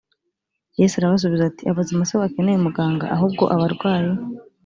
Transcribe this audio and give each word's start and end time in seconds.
yesu 0.79 0.93
arabasubiza 0.97 1.43
ati 1.47 1.63
“abazima 1.71 2.03
si 2.07 2.13
bo 2.15 2.19
bakeneye 2.23 2.57
umuganga 2.59 3.05
ahubwo 3.15 3.43
abarwayi” 3.55 4.11